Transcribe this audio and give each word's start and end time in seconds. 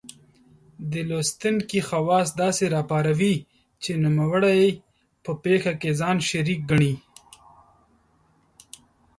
د 0.91 0.93
لوستونکې 1.09 1.79
حواس 1.89 2.27
داسې 2.41 2.65
را 2.73 2.81
پاروي 2.91 3.35
چې 3.83 3.91
نوموړی 4.03 4.65
په 5.23 5.31
پېښه 5.43 5.73
کې 5.81 5.91
ځان 5.99 6.17
شریک 6.29 6.59
ګڼي. 6.71 6.93